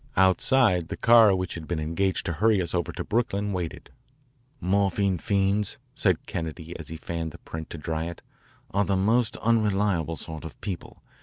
Outside, 0.17 0.87
the 0.87 0.97
car 0.97 1.35
which 1.35 1.53
had 1.53 1.67
been 1.67 1.79
engaged 1.79 2.25
to 2.25 2.33
hurry 2.33 2.59
us 2.59 2.73
over 2.73 2.91
to 2.91 3.03
Brooklyn 3.03 3.53
waited. 3.53 3.91
"Morphine 4.59 5.19
fiends," 5.19 5.77
said 5.93 6.25
Kennedy 6.25 6.75
as 6.79 6.87
he 6.87 6.97
fanned 6.97 7.29
the 7.33 7.37
print 7.37 7.69
to 7.69 7.77
dry 7.77 8.05
it," 8.05 8.23
are 8.71 8.83
the 8.83 8.97
most 8.97 9.37
unreliable 9.37 10.15
sort 10.15 10.43
of 10.43 10.59
people. 10.59 11.03